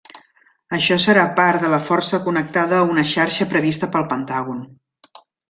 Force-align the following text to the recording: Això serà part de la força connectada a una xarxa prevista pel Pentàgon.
Això 0.77 0.95
serà 1.03 1.25
part 1.39 1.61
de 1.65 1.69
la 1.73 1.79
força 1.89 2.19
connectada 2.29 2.79
a 2.79 2.87
una 2.95 3.05
xarxa 3.11 3.49
prevista 3.53 3.91
pel 3.99 4.09
Pentàgon. 4.17 4.67